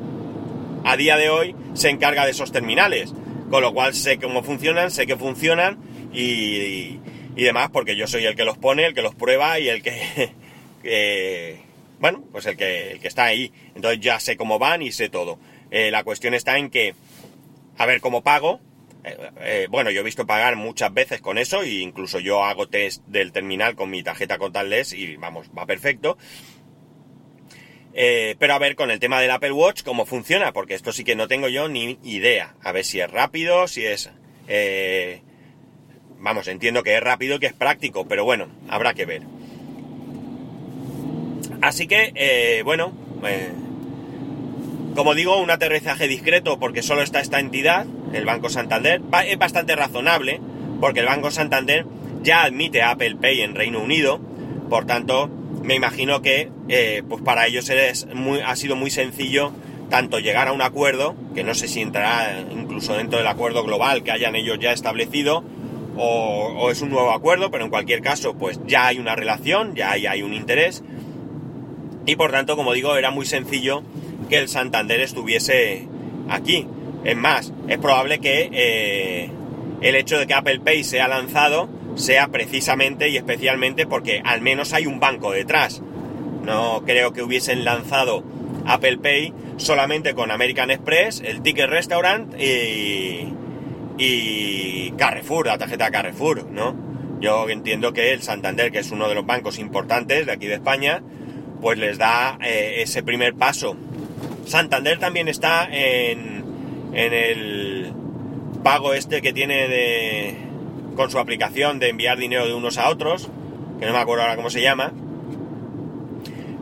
a 0.84 0.96
día 0.96 1.18
de 1.18 1.30
hoy 1.30 1.56
se 1.74 1.90
encarga 1.90 2.26
de 2.26 2.32
esos 2.32 2.52
terminales. 2.52 3.14
Con 3.50 3.62
lo 3.62 3.74
cual 3.74 3.94
sé 3.94 4.18
cómo 4.18 4.44
funcionan, 4.44 4.92
sé 4.92 5.08
que 5.08 5.16
funcionan 5.16 5.78
y, 6.14 7.00
demás, 7.36 7.70
porque 7.72 7.96
yo 7.96 8.08
soy 8.08 8.26
el 8.26 8.36
que 8.36 8.44
los 8.44 8.58
pone, 8.58 8.86
el 8.86 8.94
que 8.94 9.02
los 9.02 9.16
prueba 9.16 9.58
y 9.60 9.70
el 9.70 9.82
que, 9.82 10.34
bueno, 12.00 12.24
pues 12.32 12.46
el 12.46 12.58
que, 12.58 12.92
el 12.92 13.00
que 13.00 13.08
está 13.08 13.26
ahí. 13.26 13.52
Entonces 13.76 14.00
ya 14.00 14.20
sé 14.20 14.38
cómo 14.38 14.60
van 14.60 14.82
y 14.82 14.92
sé 14.92 15.10
todo. 15.10 15.40
Eh, 15.72 15.92
la 15.92 16.04
cuestión 16.04 16.34
está 16.34 16.58
en 16.58 16.70
que, 16.70 16.96
a 17.78 17.86
ver 17.86 18.02
cómo 18.02 18.24
pago. 18.24 18.60
Eh, 19.04 19.18
eh, 19.42 19.68
bueno, 19.70 19.90
yo 19.90 20.02
he 20.02 20.04
visto 20.04 20.26
pagar 20.26 20.56
muchas 20.56 20.94
veces 20.94 21.22
con 21.22 21.38
eso 21.38 21.64
e 21.64 21.80
incluso 21.80 22.20
yo 22.20 22.44
hago 22.44 22.68
test 22.68 23.04
del 23.08 23.32
terminal 23.32 23.76
con 23.76 23.90
mi 23.90 24.04
tarjeta 24.04 24.38
contactless 24.38 24.94
y 24.94 25.16
vamos, 25.18 25.50
va 25.58 25.66
perfecto. 25.66 26.18
Pero 27.94 28.54
a 28.54 28.60
ver 28.60 28.76
con 28.76 28.92
el 28.92 29.00
tema 29.00 29.20
del 29.20 29.32
Apple 29.32 29.54
Watch 29.54 29.82
cómo 29.82 30.06
funciona, 30.06 30.54
porque 30.54 30.76
esto 30.76 30.92
sí 30.92 31.04
que 31.04 31.16
no 31.16 31.28
tengo 31.28 31.48
yo 31.48 31.68
ni 31.68 31.98
idea. 32.04 32.56
A 32.62 32.72
ver 32.72 32.86
si 32.86 33.00
es 33.00 33.10
rápido, 33.10 33.68
si 33.68 33.88
es... 33.88 34.12
Vamos, 36.20 36.48
entiendo 36.48 36.84
que 36.84 36.96
es 36.96 37.02
rápido 37.02 37.38
y 37.38 37.40
que 37.40 37.48
es 37.48 37.54
práctico, 37.54 38.08
pero 38.08 38.24
bueno, 38.24 38.50
habrá 38.70 38.94
que 38.94 39.06
ver. 39.06 39.24
Así 41.68 41.86
que, 41.86 42.14
eh, 42.16 42.62
bueno, 42.64 42.94
como 44.96 45.16
digo, 45.16 45.38
un 45.42 45.52
aterrizaje 45.52 46.08
discreto 46.08 46.60
porque 46.60 46.82
solo 46.82 47.02
está 47.02 47.20
esta 47.20 47.42
entidad, 47.42 47.86
el 48.14 48.24
Banco 48.24 48.48
Santander, 48.48 49.02
es 49.28 49.38
bastante 49.38 49.76
razonable 49.76 50.40
porque 50.80 51.02
el 51.02 51.08
Banco 51.08 51.30
Santander 51.30 51.86
ya 52.24 52.44
admite 52.44 52.84
Apple 52.84 53.18
Pay 53.18 53.42
en 53.42 53.54
Reino 53.54 53.82
Unido, 53.82 54.22
por 54.70 54.86
tanto, 54.86 55.28
me 55.62 55.76
imagino 55.76 56.22
que 56.22 56.50
eh, 56.70 57.04
pues 57.10 57.22
para 57.22 57.48
ellos 57.48 57.70
ha 57.70 58.56
sido 58.56 58.78
muy 58.78 58.90
sencillo 58.90 59.52
tanto 59.90 60.20
llegar 60.20 60.48
a 60.48 60.54
un 60.54 60.62
acuerdo, 60.62 61.16
que 61.36 61.44
no 61.44 61.54
sé 61.54 61.68
si 61.68 61.82
entrará 61.82 62.46
incluso 62.50 62.96
dentro 62.96 63.18
del 63.18 63.28
acuerdo 63.28 63.66
global 63.66 64.04
que 64.04 64.12
hayan 64.12 64.38
ellos 64.38 64.58
ya 64.62 64.72
establecido, 64.72 65.44
o, 65.98 66.70
es 66.72 66.82
un 66.82 66.92
nuevo 66.92 67.12
acuerdo, 67.12 67.52
pero 67.52 67.66
en 67.66 67.70
cualquier 67.70 68.02
caso, 68.02 68.36
pues 68.36 68.60
ya 68.68 68.88
hay 68.88 69.00
una 69.00 69.16
relación, 69.16 69.76
ya 69.76 69.92
hay 69.92 70.22
un 70.22 70.34
interés, 70.34 70.84
y 72.08 72.16
por 72.16 72.32
tanto, 72.32 72.56
como 72.56 72.74
digo, 72.74 72.96
era 72.96 73.12
muy 73.12 73.26
sencillo 73.26 73.84
que 74.30 74.38
el 74.38 74.48
Santander 74.48 75.02
estuviese 75.02 75.88
aquí. 76.30 76.66
Es 77.04 77.18
más, 77.18 77.54
es 77.68 77.78
probable 77.78 78.20
que 78.20 78.50
eh, 78.52 79.30
el 79.82 79.96
hecho 79.96 80.18
de 80.18 80.26
que 80.26 80.34
Apple 80.34 80.62
Pay 80.62 80.86
sea 80.86 81.10
lanzado 81.10 81.70
sea 81.96 82.30
precisamente 82.30 83.10
y 83.10 83.18
especialmente 83.18 83.86
porque 83.86 84.22
al 84.24 84.42
menos 84.42 84.72
hay 84.72 84.86
un 84.86 85.02
banco 85.02 85.32
detrás. 85.32 85.82
No 86.44 86.84
creo 86.86 87.12
que 87.12 87.24
hubiesen 87.24 87.66
lanzado 87.66 88.24
Apple 88.66 89.00
Pay 89.00 89.34
solamente 89.58 90.14
con 90.14 90.32
American 90.32 90.72
Express, 90.72 91.22
el 91.26 91.42
Ticket 91.42 91.70
Restaurant 91.70 92.40
y, 92.40 93.34
y 93.98 94.92
Carrefour, 94.92 95.48
la 95.48 95.58
tarjeta 95.58 95.92
Carrefour, 95.92 96.46
¿no? 96.50 96.74
Yo 97.20 97.50
entiendo 97.50 97.92
que 97.92 98.14
el 98.14 98.22
Santander, 98.22 98.72
que 98.72 98.80
es 98.80 98.92
uno 98.92 99.10
de 99.10 99.16
los 99.16 99.26
bancos 99.26 99.60
importantes 99.60 100.26
de 100.26 100.32
aquí 100.32 100.46
de 100.46 100.54
España, 100.54 101.02
pues 101.62 101.78
les 101.78 101.98
da 101.98 102.38
eh, 102.42 102.82
ese 102.82 103.04
primer 103.04 103.36
paso. 103.36 103.76
Santander 104.46 105.00
también 105.00 105.28
está 105.28 105.68
en, 105.70 106.44
en 106.94 107.14
el 107.14 107.94
pago 108.64 108.94
este 108.94 109.22
que 109.22 109.34
tiene 109.34 109.68
de, 109.68 110.38
con 110.96 111.10
su 111.10 111.20
aplicación 111.20 111.80
de 111.80 111.90
enviar 111.90 112.18
dinero 112.18 112.46
de 112.46 112.54
unos 112.54 112.78
a 112.78 112.90
otros, 112.90 113.30
que 113.80 113.86
no 113.86 113.94
me 113.94 114.00
acuerdo 114.00 114.24
ahora 114.24 114.36
cómo 114.36 114.50
se 114.50 114.62
llama. 114.62 114.92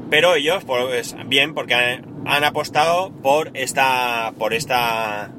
Pero 0.09 0.35
ellos, 0.35 0.63
pues 0.65 1.15
bien, 1.25 1.53
porque 1.53 1.73
han, 1.73 2.43
apostado 2.43 3.11
por 3.23 3.51
esta, 3.55 4.33
por 4.37 4.53
esta, 4.53 5.31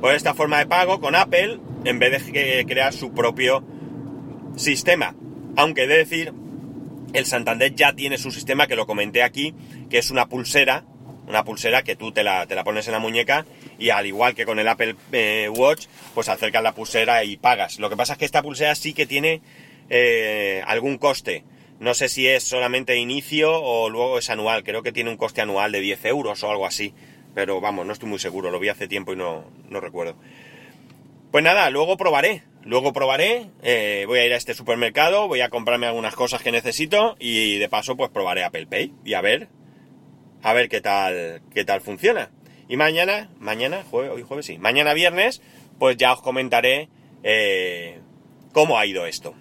por 0.00 0.14
esta 0.14 0.34
forma 0.34 0.58
de 0.58 0.66
pago 0.66 1.00
con 1.00 1.14
Apple 1.14 1.58
en 1.84 1.98
vez 1.98 2.30
de 2.30 2.66
crear 2.66 2.92
su 2.92 3.12
propio 3.12 3.64
sistema. 4.56 5.14
Aunque 5.56 5.86
de 5.86 5.96
decir, 5.96 6.32
el 7.14 7.26
Santander 7.26 7.74
ya 7.74 7.94
tiene 7.94 8.18
su 8.18 8.30
sistema, 8.30 8.66
que 8.66 8.76
lo 8.76 8.86
comenté 8.86 9.22
aquí, 9.22 9.54
que 9.88 9.98
es 9.98 10.10
una 10.10 10.26
pulsera, 10.26 10.84
una 11.26 11.44
pulsera 11.44 11.82
que 11.82 11.96
tú 11.96 12.12
te 12.12 12.24
la, 12.24 12.46
te 12.46 12.54
la 12.54 12.64
pones 12.64 12.86
en 12.88 12.92
la 12.92 12.98
muñeca 12.98 13.46
y 13.78 13.90
al 13.90 14.04
igual 14.04 14.34
que 14.34 14.44
con 14.44 14.58
el 14.58 14.68
Apple 14.68 14.96
eh, 15.12 15.48
Watch, 15.48 15.86
pues 16.12 16.28
acercas 16.28 16.62
la 16.62 16.74
pulsera 16.74 17.24
y 17.24 17.36
pagas. 17.36 17.78
Lo 17.78 17.88
que 17.88 17.96
pasa 17.96 18.14
es 18.14 18.18
que 18.18 18.24
esta 18.24 18.42
pulsera 18.42 18.74
sí 18.74 18.92
que 18.92 19.06
tiene 19.06 19.40
eh, 19.88 20.62
algún 20.66 20.98
coste. 20.98 21.44
No 21.78 21.94
sé 21.94 22.08
si 22.08 22.26
es 22.26 22.42
solamente 22.42 22.96
inicio 22.96 23.52
o 23.62 23.88
luego 23.88 24.18
es 24.18 24.28
anual. 24.28 24.64
Creo 24.64 24.82
que 24.82 24.92
tiene 24.92 25.10
un 25.10 25.16
coste 25.16 25.40
anual 25.40 25.72
de 25.72 25.80
10 25.80 26.04
euros 26.06 26.42
o 26.42 26.50
algo 26.50 26.66
así. 26.66 26.94
Pero 27.34 27.60
vamos, 27.60 27.86
no 27.86 27.92
estoy 27.92 28.08
muy 28.08 28.18
seguro. 28.18 28.50
Lo 28.50 28.60
vi 28.60 28.68
hace 28.68 28.88
tiempo 28.88 29.12
y 29.12 29.16
no, 29.16 29.44
no 29.68 29.80
recuerdo. 29.80 30.16
Pues 31.30 31.42
nada, 31.42 31.70
luego 31.70 31.96
probaré. 31.96 32.42
Luego 32.64 32.92
probaré. 32.92 33.50
Eh, 33.62 34.04
voy 34.06 34.18
a 34.18 34.26
ir 34.26 34.32
a 34.32 34.36
este 34.36 34.54
supermercado. 34.54 35.28
Voy 35.28 35.40
a 35.40 35.50
comprarme 35.50 35.86
algunas 35.86 36.14
cosas 36.14 36.42
que 36.42 36.52
necesito. 36.52 37.16
Y 37.18 37.58
de 37.58 37.68
paso, 37.68 37.96
pues 37.96 38.10
probaré 38.10 38.44
Apple 38.44 38.66
Pay. 38.66 38.92
Y 39.04 39.14
a 39.14 39.20
ver. 39.20 39.48
A 40.42 40.52
ver 40.52 40.68
qué 40.68 40.80
tal, 40.80 41.42
qué 41.52 41.64
tal 41.64 41.80
funciona. 41.80 42.30
Y 42.68 42.76
mañana, 42.76 43.30
mañana, 43.38 43.84
jueves, 43.90 44.10
hoy 44.10 44.22
jueves 44.22 44.46
sí. 44.46 44.58
Mañana 44.58 44.94
viernes, 44.94 45.42
pues 45.78 45.96
ya 45.96 46.12
os 46.12 46.22
comentaré 46.22 46.88
eh, 47.22 47.98
cómo 48.52 48.78
ha 48.78 48.86
ido 48.86 49.06
esto. 49.06 49.34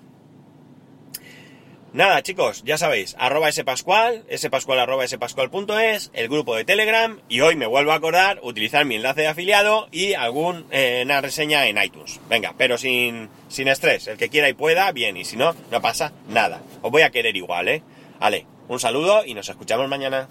Nada, 1.94 2.24
chicos, 2.24 2.64
ya 2.66 2.80
sabéis, 2.80 3.16
arroba 3.20 3.52
spascual, 3.52 4.26
spascual 4.36 4.80
arroba 4.80 5.08
spascual.es, 5.08 6.10
el 6.16 6.28
grupo 6.28 6.56
de 6.56 6.66
Telegram, 6.66 7.20
y 7.30 7.42
hoy 7.42 7.56
me 7.56 7.68
vuelvo 7.68 7.92
a 7.92 7.96
acordar 7.96 8.40
utilizar 8.42 8.84
mi 8.84 8.96
enlace 8.96 9.22
de 9.22 9.28
afiliado 9.28 9.90
y 9.92 10.16
alguna 10.16 10.64
eh, 10.72 11.06
reseña 11.22 11.68
en 11.68 11.78
iTunes. 11.78 12.20
Venga, 12.28 12.56
pero 12.58 12.80
sin, 12.80 13.30
sin 13.48 13.68
estrés, 13.68 14.08
el 14.08 14.18
que 14.18 14.30
quiera 14.30 14.50
y 14.50 14.54
pueda, 14.54 14.92
bien, 14.92 15.18
y 15.18 15.24
si 15.24 15.38
no, 15.38 15.54
no 15.70 15.82
pasa 15.84 16.14
nada. 16.28 16.64
Os 16.82 16.90
voy 16.90 17.04
a 17.04 17.12
querer 17.12 17.38
igual, 17.38 17.68
¿eh? 17.68 17.84
Vale, 18.20 18.48
un 18.70 18.80
saludo 18.80 19.24
y 19.24 19.36
nos 19.36 19.48
escuchamos 19.48 19.88
mañana. 19.88 20.30